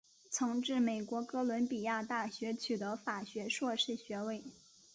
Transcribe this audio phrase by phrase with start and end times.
[0.31, 4.41] 曾至美国哥伦比亚大学取得法学硕士学位。